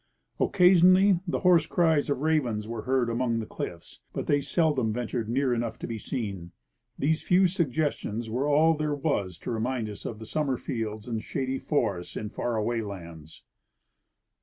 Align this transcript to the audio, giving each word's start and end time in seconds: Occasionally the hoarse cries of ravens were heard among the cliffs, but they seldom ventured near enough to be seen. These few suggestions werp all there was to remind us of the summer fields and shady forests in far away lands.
Occasionally 0.39 1.19
the 1.27 1.41
hoarse 1.41 1.67
cries 1.67 2.09
of 2.09 2.21
ravens 2.21 2.67
were 2.67 2.81
heard 2.85 3.07
among 3.07 3.37
the 3.37 3.45
cliffs, 3.45 3.99
but 4.13 4.25
they 4.25 4.41
seldom 4.41 4.91
ventured 4.91 5.29
near 5.29 5.53
enough 5.53 5.77
to 5.77 5.85
be 5.85 5.99
seen. 5.99 6.53
These 6.97 7.21
few 7.21 7.45
suggestions 7.45 8.27
werp 8.27 8.49
all 8.49 8.73
there 8.75 8.95
was 8.95 9.37
to 9.37 9.51
remind 9.51 9.87
us 9.89 10.03
of 10.05 10.17
the 10.17 10.25
summer 10.25 10.57
fields 10.57 11.07
and 11.07 11.21
shady 11.23 11.59
forests 11.59 12.17
in 12.17 12.29
far 12.31 12.55
away 12.55 12.81
lands. 12.81 13.43